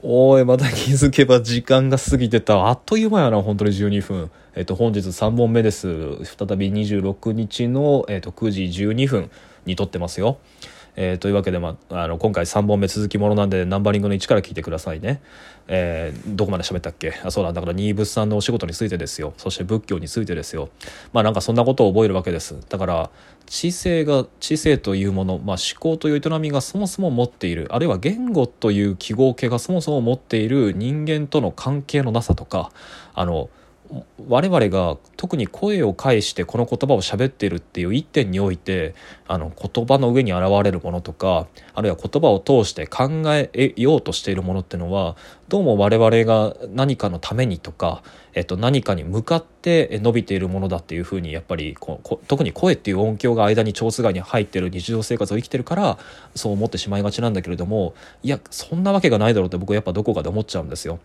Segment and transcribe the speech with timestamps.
[0.00, 2.68] おい、また気づけば時間が過ぎてた。
[2.68, 4.30] あっという間やな、本当に12分。
[4.54, 6.24] えっと、本日3本目です。
[6.24, 9.30] 再び26日の、えっと、9時12分
[9.66, 10.38] に撮ってますよ。
[11.00, 15.22] えー、というわけで、まあ、の今回3本目続きものなんでナンバリングの1から聞いてくださいね。
[15.68, 17.14] えー、どこまで喋ったっけ？
[17.22, 17.52] あそうだ。
[17.52, 19.32] だから新仏さんのお仕事についてですよ。
[19.36, 20.70] そして仏教についてですよ。
[21.12, 22.56] まあなんかそんなことを覚えるわけです。
[22.68, 23.10] だから
[23.46, 27.68] 知性が知性というもの、まあ、思考という営みがそもそも持っている。
[27.70, 32.72] あるいは言語という記号形がそもそも持っている人間との関係のなさとか
[33.14, 33.50] あの
[34.28, 38.94] 我々が特に声を介してこの言葉を喋っているっていう一点において
[39.26, 45.16] あの言葉の上に現れるものとかあるいは言葉を通して考えようとしているものっていうのは
[45.48, 48.02] どうも我々が何かのためにとか、
[48.34, 55.98] えっと、何かに向かって伸びているものだっていうふうにやっぱりこ特に声っていう音響が間に蝶番に入ってる日常生活を生きてるから
[56.34, 60.98] そう思ってしまいがちなんだけれどもいやそんなわけがないだろうって僕はやっぱどこかで思っちゃうんですよ。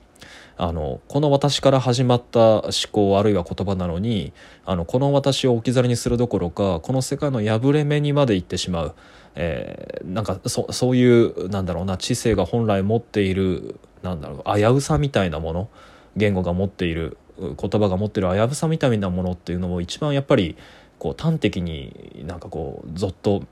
[0.56, 4.34] あのこの私から始まった思考あるいは言葉なのに
[4.66, 8.96] あのこの私を置き去りにするどころかこの世界の破れ目にまで行ってしまう、
[9.36, 15.70] えー、なんかそそういうなんだろうな知性が本来持っているなんだろう危うさみたいなもの
[16.16, 20.56] 言語が持っている言葉が持っている危うさみたいなものっていうのを一番やっぱり
[21.00, 23.44] こう端的になんかこうぞっと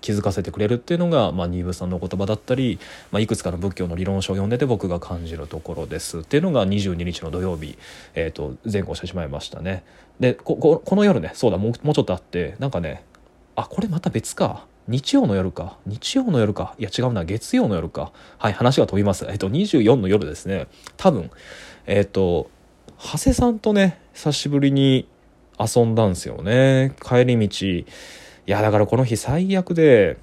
[0.00, 2.78] 気づかせてくれるっていうのが、まあ、新部さんの言葉だったり、
[3.10, 6.20] まあ、いくつかの仏教の理論書を読んでて僕が感じるところです。
[6.20, 7.76] っていうのが22日の土曜日、
[8.14, 9.84] えー、と前後してしまいましたね。
[10.18, 13.04] でこここの夜ねそうだもうもうちょっとあってなんかね
[13.56, 14.66] あこれまた別か。
[14.88, 15.76] 日曜の夜か。
[15.86, 16.74] 日曜の夜か。
[16.78, 17.24] いや違うな。
[17.24, 18.12] 月曜の夜か。
[18.38, 19.26] はい話が飛びます。
[19.28, 20.66] えっと24の夜ですね。
[20.96, 21.30] 多分
[21.86, 22.50] えっと
[23.02, 25.08] 長谷さんとね久しぶりに
[25.58, 26.94] 遊んだんですよね。
[27.02, 27.66] 帰り道。
[27.66, 27.84] い
[28.46, 30.18] やだからこの日最悪で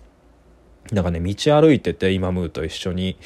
[0.91, 3.17] なんかね道歩いてて今ムーと一緒に。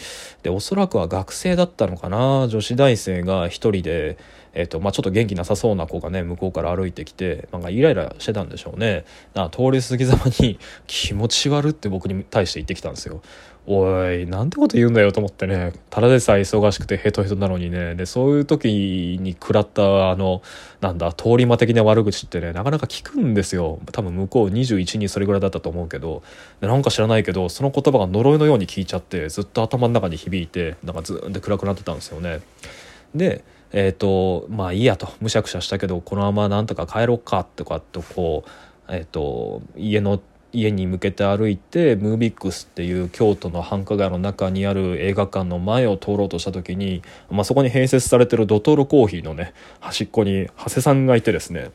[0.42, 2.48] でおそらくは学生だったのかな。
[2.48, 4.18] 女子大生が一人で
[4.54, 9.06] えーとまあ、ちょっと元気なさそうな子がね向こうから歩いてきてなんかイライラしてたんでしょうね。
[9.34, 13.22] な通り過ぎざまに気持ち悪って僕に対して言ってきたんですよ。
[13.68, 15.74] おいなんてこと言うんだよと思ってね。
[15.92, 17.94] ただでさえ忙しくてヘトヘトなのにね。
[17.96, 20.42] でそういう時に食らったあの
[20.82, 23.80] なんだ通り魔的な悪口ってねなかなか聞くんですよ。
[23.92, 26.24] 多分向こう21にそれぐらいだったと思うけど。
[26.60, 32.42] なんか知らないけどその言葉が呪いのように聞いちゃってずっと頭の中に響いてなんかずーっと暗くなってたんですよね。
[33.14, 35.10] でえっ、ー、とまあいいやと。
[35.22, 38.50] むしゃくしゃしたけどこのままなんとか帰ろうかとかってこう、
[38.94, 40.20] えっ、ー、と家の
[40.54, 51.72] 家に向けて歩いてムービックスっていう京都の繁華街の中にある映画館の前を通ろうとした時に、まあ、そこに併設されてるドトールコーヒーのね端っこに長谷さんがいてですね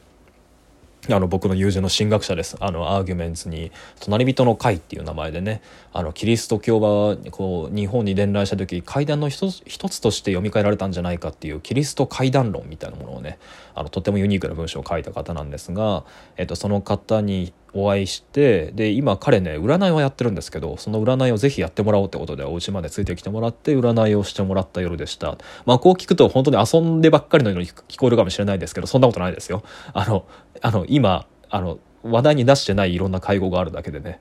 [1.15, 2.57] あの僕の友人の神学者です。
[2.59, 3.71] あのアーギュメンツに
[4.01, 5.61] 「隣人の会」っていう名前でね
[5.93, 13.39] あのキリスト教はこう日本に伝来した時階段の一つ一つとして読み替えられたんじゃないかっていうキリスト階段論みたいなものをね
[13.75, 16.05] あのとてもユニークな文章を書いた方なんですが、
[16.37, 30.27] えっと、その方にお会いしてで今彼ね占いをやってるんですけどその占いをぜひやってもらおうってことでお家までついてきてもらって占いをしてもらった夜でしたまあこう聞くと本当に遊んでばっかりのように聞こえるかもしれないですけどそんなことないですよあの
[30.63, 34.21] あの今あの話題に出してないいろんな会合があるだけでね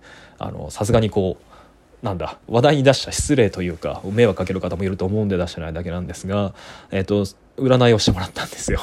[0.70, 6.54] さすがにこうなんだ話題に出した失礼というか迷惑かける方もいると思うんで出してないだけなんですが、
[6.92, 7.26] えっ、と
[7.58, 8.80] 占いをしてもらったんですよ。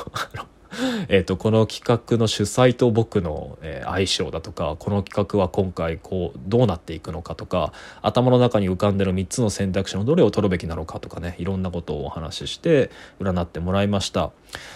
[1.08, 12.90] えっと、この企画の主催と僕の、え、相性だとかこの企画は今回こうどうなっていくのかとか頭の中に浮かんでる3つの選択肢のどれを取るべきなのかとかねいろんなことをお話しして
[13.20, 14.30] 占ってもらいました。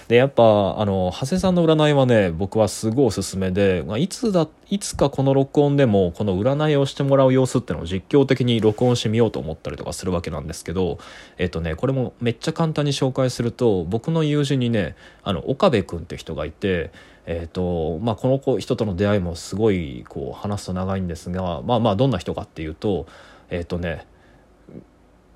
[0.09, 0.43] でやっぱ
[0.81, 10.99] あの長谷さんの占いはね僕はすごいおすすめで、まあ、いつだいつかこの録音でもこの占いをしてもらう様子っていうのを実況的に録音してみようと思ったりとかするわけなんですけど
[11.39, 16.91] えっ、とねこれもめっちゃ簡単に紹介すると僕の友人にねあの岡部君って人がいて、
[17.27, 23.07] えーとまあ、この子人との出会いもすごいこう話すと長いんですがまあまあどんな人かっていうと
[23.51, 24.07] えっ、とね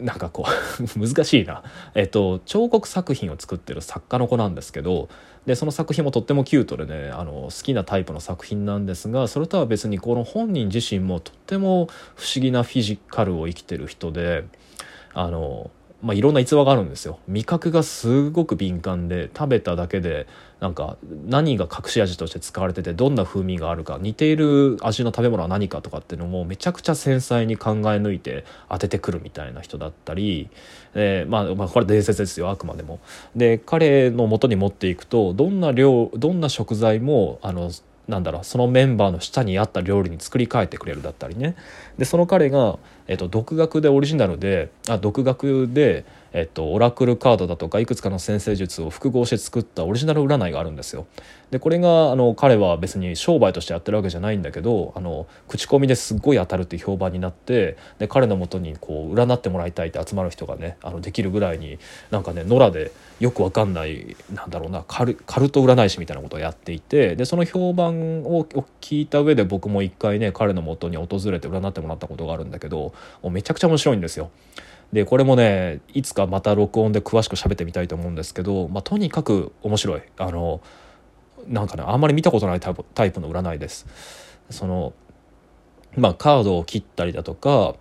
[0.00, 0.46] なんかこ
[0.96, 1.62] う 難しいな、
[1.94, 5.08] えっと、彫刻作品を作ってる作家の子なんですけど
[5.46, 14.44] でその作品もとってもキュートでねあの好きなタイプの作品なんですがそれとは別にこの本人自身もとっても不思議なフィジカルを生きてる人で
[15.14, 15.70] あの
[16.02, 20.26] まあ、いろんな逸話があるんですよ味覚がすごく敏感で食べただけで
[20.58, 30.48] なんか何が隠し味として使われててどんな風味があるか似ている味の食べ物は何かとかっていうのもめちゃくちゃ繊細に考え抜いて当ててくるみたいな人だったり、
[30.94, 33.00] えー、まあ、まあこれ伝説ですよあくまでも。
[33.36, 37.70] で彼の元に持っていくとどんな量どんな食材もあの
[38.10, 41.56] なんだろうそのメンバーの下にあった料理に作り変えてくれるだったりね
[41.96, 42.78] でその彼が、
[43.10, 51.08] えっと、独学でオリジナルであ独学で、えっと、オラクルカードだとかいくつかの先生術を複合して作ったオリジナル占いがあるんですよ。
[51.50, 61.78] でこれがあの彼は別に商売としてやってるわけじゃないんだけどあの口コミですっごい当たるって評判になってで彼のもとにこう占ってもらいたいって集まる人がねあのできるぐらいに
[62.12, 68.44] なんかね野良でよくわかんないなんだろうなカルカルト占い師みたいなことをやっていてでその評判を
[68.80, 72.92] 聞いた上で僕も一回ね彼のもとに訪れて占ってもらったことがあるんだけど
[73.30, 74.30] めちゃくちゃ面白いんですよ。
[74.92, 80.60] でこれもねいつかまた録音で詳しく喋ってみたいと思うんですけど、まあ、とにかく面白いあの
[81.46, 83.86] なんかねあんまり見たことないタイプタイプの占いです。
[84.50, 84.92] その
[85.96, 87.76] まあカードを切ったりだとか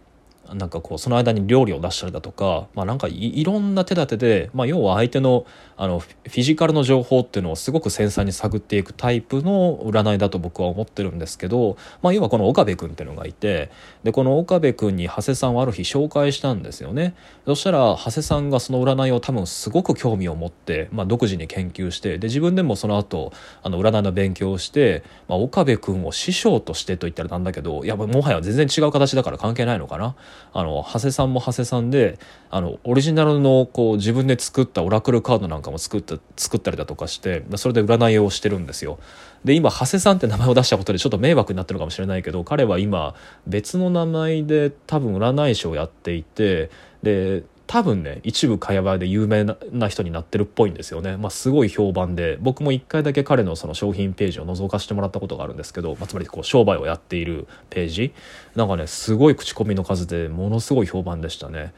[0.55, 5.45] なんかこうその間に料理を出したりだとか、まあ、なんかいろんな手立てで、まあ、要は相手の
[5.77, 13.71] あのフィジカルの情報っていうのをすごく繊細に探っていくタイプの占いだと僕は思ってるんですけど、まあ、要はこの岡部君っていうのがいて
[14.03, 17.15] でこの岡部君に長谷さんをある日紹介したんですよね
[17.45, 23.31] そしたら長谷さんがその占いを多分すごく興味を持って、まあ、独自に研究してで自分でもその後
[23.63, 30.15] あの占いの勉強をして、まあ、岡部君を師匠としてと言ったらなんだけどいやもはや全然違う形だから関係ないのかな。
[30.53, 32.19] あの長谷さんも長谷さんで
[32.49, 38.99] あのオリジナルのこう自分で作ったオラクルカードなんかも作った作ったりだとかしてそれで占いをしてるんですよ。
[39.45, 43.15] で今長谷さんって名前を出したことでちょっと迷惑になってるかもしれないけど彼は今
[43.47, 46.69] 別の名前で多分占い師をやっていて
[47.03, 58.13] で多分ね一部会話で有名な人になってるっぽいんですよね、まあ、すごい評判で僕も一回だけ彼のその商品ページを覗かせてもらったことがあるんですけど、まあ、つまりこう商売をやっているページ。
[58.55, 61.71] なんかねすごい口コミの数でものすごい評判でしたね。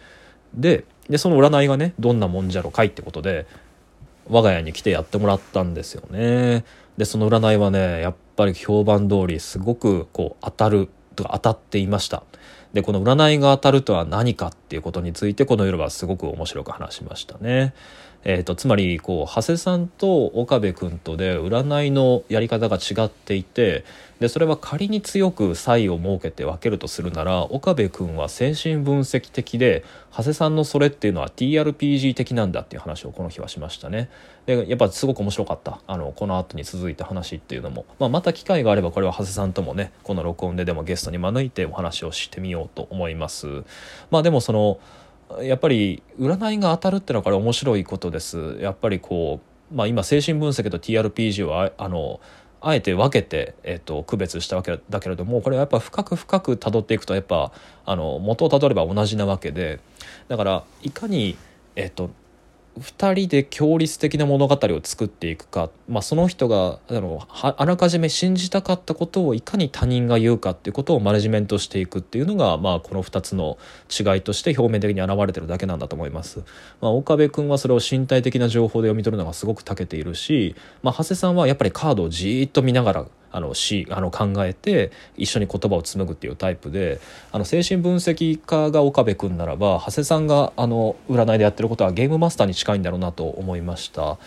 [0.53, 3.45] ででその占いがねどんなもんじゃろかいってことで
[4.29, 6.63] 我が家に来てやってもらったんですよね。
[6.95, 10.87] でその占いはねやっぱり評判通りすごくこう当たる
[11.17, 12.23] とか当たっていました。
[12.73, 17.73] でこの占いが当たるとは何かっていうことについてこの夜はすごく面白く話しましたね。
[18.23, 23.83] えーと、つまりこう長谷さんと岡部君とで占いのやり方が違っていて
[24.19, 29.83] でそれは仮に強く差異を設けて分けるとするなら岡部君は精神分析的で
[30.15, 34.09] 長谷さんのそれっていうのは TRPG 的なんだっていう話をこの日はしましたね。
[34.45, 43.63] でやっぱすごく面白かったあのこの後に続いた話っていうのも、まあ、また機会があればこれは長谷さんともねこの録音ででもゲストに招いてお話をしてみようと思います。
[44.11, 44.79] まあでもその
[45.41, 48.57] やっぱり占いが当たるっていうのはこれ面白いことです。
[48.59, 49.39] やっぱりこ
[49.71, 52.19] う、まあ、今精神分析と TRPG はあの
[52.61, 57.51] あえて分けて、えっと、区別したわけだけれどもこれはやっぱ深く深く辿っていくとやっぱ
[57.85, 59.79] あの元をたどれば同じなわけで
[60.27, 61.35] だからいかに、
[61.75, 62.11] えっと、
[62.81, 73.57] 2人で共立的な物語を作っていくか、まあ、その人があのあらかじめ信じたかったことをいかに他人が言うかっていうことをマネジメントしていくっていうのが、まあ、この2つの
[73.89, 76.39] 違いとして表面的に現れてるだけなんだと思います。
[76.81, 86.99] まあ、岡部君はそれを身体的な情報で読み取るのがすごく長けているし、まあ、長谷さんはやっぱりカードをじーっと見ながらあのしあの考えて一緒に言葉を紡ぐっていうタイプで
[87.31, 94.17] あの精神分析家が岡部君ならば長谷さんがあの占いでやってることはゲームマスターに近いんだろうなと思いました。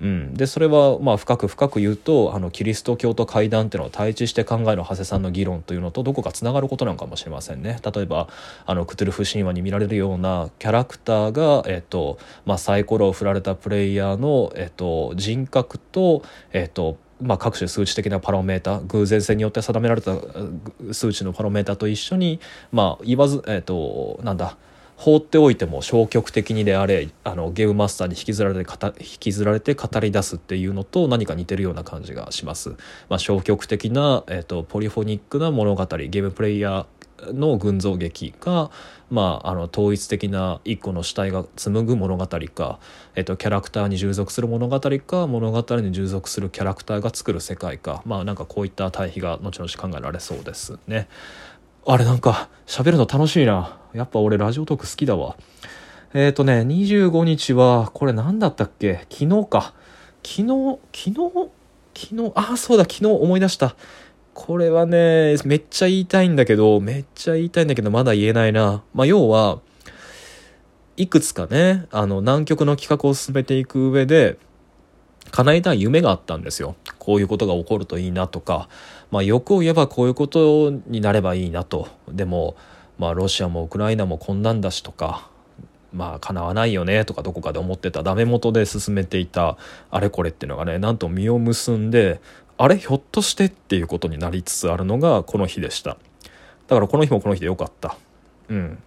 [0.00, 7.80] うん、でそれはまあ深く深く言うとあのキリスト教と怪談っていうのを対峙して考える長谷さんの議論というのとどこかつながることなのかもしれませんね。
[7.94, 8.28] 例えば
[8.66, 16.22] あのクトゥルフ神話に見られるようなキャラクターが、えっとまあ、サイコロを振られたプレイヤーの、えっと、人格と、
[16.52, 20.16] えっとまあ、各種数値的なパロメータ偶然性によって定められた
[20.92, 22.40] 数値のパロメータと一緒に、
[22.72, 24.56] まあ、言わず、えっ、ー、となんだ
[24.96, 32.70] 放っておいても消極的にであれあのゲームマスターに引きずられて引きずられて語り出すっていうのと何か似てるような感じがします。
[33.10, 36.86] まあ、消極的な、えーと、ポリフォニックな物語ゲームプレイヤー
[37.32, 38.70] の群像劇が、
[39.10, 42.78] まあ、あの統一的な一個の主体が紡ぐ物語か、
[43.14, 51.08] えっと、キャラクターに従属する物語か物語に従属するキャラクターが作る世界かまあなんかこういった対比が後々考えられそうですね。
[51.86, 53.78] あれなんか喋るの楽しいな。
[53.94, 55.36] やっぱ俺ラジオトーク好きだわ。
[56.14, 59.06] えっ、ー、とね、25日は、これ何だったっけ？
[59.10, 59.74] 昨日か。
[60.24, 61.50] 昨日、昨日、
[61.94, 63.76] 昨日、ああ、そうだ、昨日思い出した。
[64.36, 68.84] これはね、めっちゃ言いたいんだけど、めっちゃ言いたいんだけど、まだ言えないな。
[68.92, 69.60] まあ、要は、
[70.98, 74.38] いくつかね、あの、南極の企画を進めていく上で、
[75.30, 76.76] 叶えたい夢があったんですよ。
[76.98, 78.68] こういうことが起こるといいなとか、
[79.10, 81.88] まあ欲を言えばこういうことになればいいなと。
[82.08, 82.56] でも、
[82.98, 85.30] まあロシアもウクライナもこんなんだしとか、
[85.96, 89.56] まあ叶わないよねとかどこかで思ってたダメ元で進めていた
[89.90, 92.20] あれこれっていうのがね、なんと実を結んで、
[92.58, 95.96] あれひょっとしてっていうことになりつつあるのがこの日でした。
[96.68, 97.96] だからこの日もこの日でよかった。
[98.48, 98.78] うん。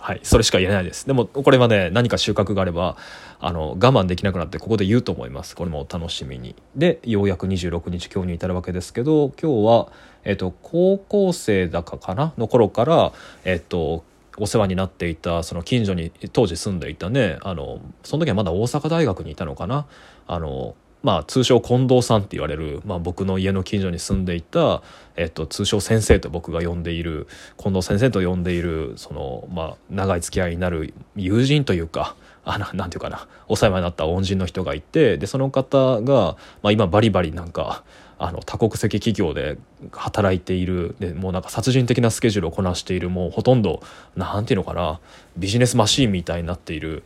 [0.00, 1.06] はい、それしか言えないです。
[1.06, 2.96] でも、これはね、何か収穫があれば、
[3.38, 5.54] あの、我慢できなくなってここで言うと思います。
[5.54, 6.56] これもお楽しみに。
[6.74, 9.92] で、ようやく26日今日に至るわけですけど、今日は、
[10.24, 12.32] えっと、高校生だかかな？
[12.36, 13.12] の頃から、
[13.44, 14.02] えっと、
[14.38, 19.86] お世話になっていたその近所に当時住んでいたねあのその時はまだ大阪大学にいたのかな。
[20.26, 24.82] あのまあ、通称近藤さんって言われる、まあ、僕の家の近所に住んでいた、
[25.16, 33.26] えっと、通称先生と僕が呼んでいる近藤先生と呼んでいるその、まあ、長い付き合いになる友人というかあのなんていうかな。
[33.48, 37.84] お世話になった恩人の人がいてでその方が、まあ、今バリバリなんか
[38.18, 39.58] あの多国籍企業で
[39.92, 40.94] 働いている。
[40.98, 43.10] でもうなんか殺人的なスケジュールをこなしている。
[43.10, 43.82] もうほとんど
[44.16, 45.00] なんていうのかな。
[45.36, 47.02] ビジネスマシーンみたいになっている。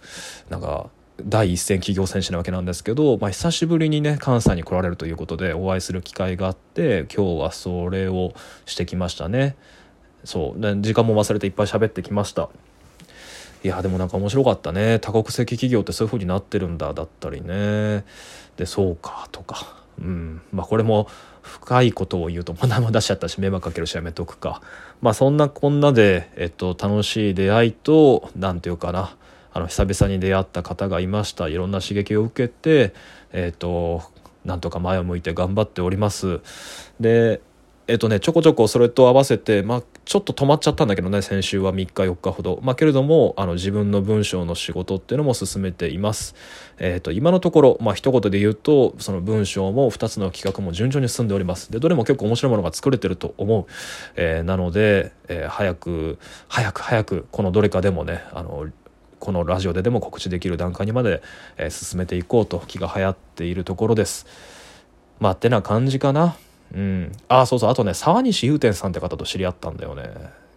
[0.51, 0.91] なんか
[1.25, 8.35] 第一線企業選手なわけなんですけど、まあ、久しぶりにね関西に来られるということでお会いする機会があって今日はそれを
[8.67, 9.57] してきましたね。
[10.25, 10.81] そう。
[10.81, 12.49] 時間も忘れていっぱい喋ってきました。
[13.65, 14.99] いやでもなんか面白かったね。
[15.01, 18.05] 多国籍企業ってそういう風になってるんだだったりね。
[18.57, 19.85] でそうかとか。
[19.99, 20.41] うん。
[20.53, 21.09] まあこれも
[21.43, 24.63] 深いことを言うと名前出しちゃったし迷惑かけるしやめとくか。
[25.01, 29.17] まあそんなこんなで、えっと、楽しい出会いと何て言うかな。
[29.53, 31.49] あの久々に出会った方がいました。
[31.49, 32.95] いろんな刺激を受けて
[33.33, 34.03] えっ、と
[34.45, 36.41] なんとか前を向いて頑張っております。
[37.01, 37.41] で
[37.89, 42.61] えっとね、ちょこちょこそれと合わせて、まあ、ちょっと止まっちゃったんだけどね、先週は3日4日ほど。
[42.63, 46.35] まあ、けれども、あの、自分の文章の仕事っていうのも進めています。
[46.79, 51.71] えっと、今のところ、まあ、一言で言うと、その文章も2つの企画も順調に進んでおります。
[51.71, 53.67] で、どれも結構面白いものが作れてると思う。
[54.17, 58.67] えー、なので、えー、早く、早く早く、このどれかでもね、あの、
[59.19, 61.23] このラジオででも告知できる段階にまで、
[61.59, 64.25] えー、進めていこうと気が流行っているところです。
[65.21, 66.35] まあってな感じかな。
[66.75, 67.13] うん。
[67.29, 67.71] ああ、そうそう。
[67.71, 70.11] あとね、沢西祐天さんって方と知り合ったんだよね。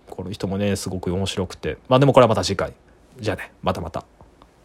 [0.09, 1.77] この人もね、すごく面白くて。
[1.87, 2.73] まあでもこれはまた次回。
[3.19, 4.05] じゃあね、またまた。